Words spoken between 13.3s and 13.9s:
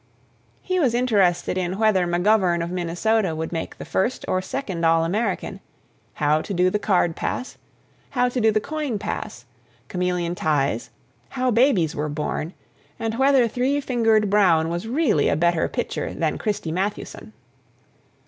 Three